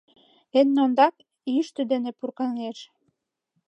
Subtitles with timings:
[0.59, 1.15] Эн ондак,
[1.53, 2.79] йӱштӧ дене пуркаҥеш.